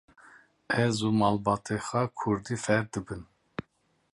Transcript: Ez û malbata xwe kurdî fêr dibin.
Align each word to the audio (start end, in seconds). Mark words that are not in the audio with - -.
Ez 0.85 0.95
û 1.07 1.09
malbata 1.19 1.77
xwe 1.87 2.03
kurdî 2.19 2.55
fêr 2.63 2.83
dibin. 2.93 3.23